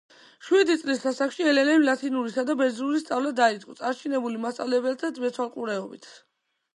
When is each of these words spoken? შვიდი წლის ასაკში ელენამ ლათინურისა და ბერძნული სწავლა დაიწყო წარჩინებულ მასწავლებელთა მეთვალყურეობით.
შვიდი 0.45 0.75
წლის 0.83 1.03
ასაკში 1.09 1.43
ელენამ 1.49 1.83
ლათინურისა 1.89 2.45
და 2.49 2.55
ბერძნული 2.61 3.01
სწავლა 3.03 3.33
დაიწყო 3.41 3.75
წარჩინებულ 3.81 4.39
მასწავლებელთა 4.47 5.13
მეთვალყურეობით. 5.27 6.09